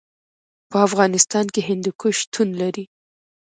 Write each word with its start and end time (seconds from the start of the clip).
په 0.69 0.77
افغانستان 0.87 1.45
کې 1.53 1.61
هندوکش 1.69 2.15
شتون 2.23 2.49
لري. 2.61 2.85